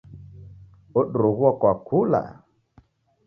Odiroghua 0.99 1.51
kwa 1.59 1.73
kula 1.85 2.21